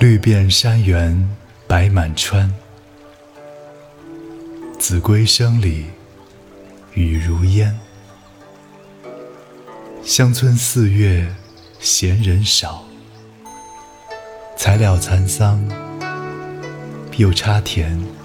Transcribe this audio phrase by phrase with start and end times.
[0.00, 1.28] 绿遍山原
[1.66, 2.52] 白满川，
[4.78, 5.86] 子规声里
[6.92, 7.78] 雨如烟。
[10.02, 11.34] 乡村四月
[11.80, 12.84] 闲人少，
[14.56, 15.64] 才了蚕桑
[17.16, 18.23] 又插田。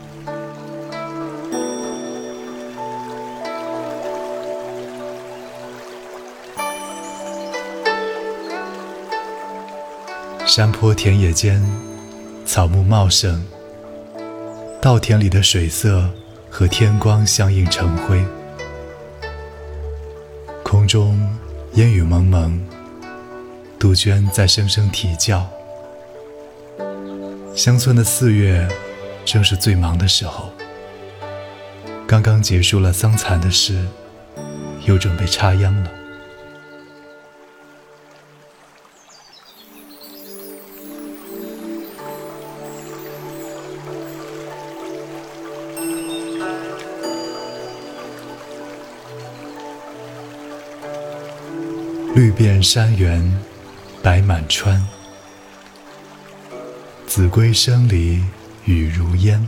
[10.49, 11.63] 山坡田野间，
[12.44, 13.39] 草木茂盛，
[14.81, 16.09] 稻田里的水色
[16.49, 18.25] 和天光相映成辉。
[20.63, 21.20] 空中
[21.73, 22.59] 烟雨蒙蒙，
[23.77, 25.48] 杜鹃在声声啼叫。
[27.55, 28.67] 乡村的四月，
[29.23, 30.50] 正是最忙的时候。
[32.08, 33.86] 刚刚结束了桑蚕的事，
[34.86, 35.91] 又准备插秧了。
[52.15, 53.23] 绿遍山原，
[54.02, 54.83] 白满川。
[57.05, 58.23] 子规声里
[58.66, 59.47] 雨如烟。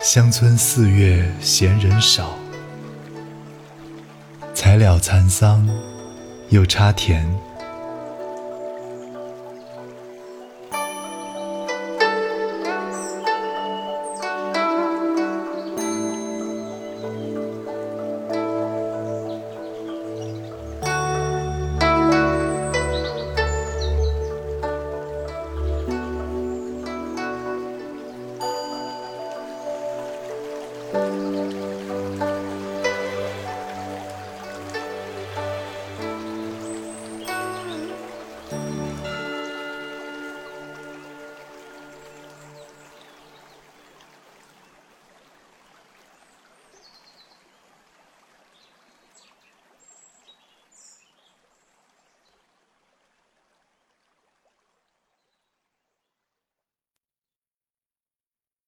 [0.00, 2.36] 乡村四月闲人少，
[4.54, 5.66] 才了蚕桑
[6.50, 7.26] 又插田。
[30.92, 32.31] Música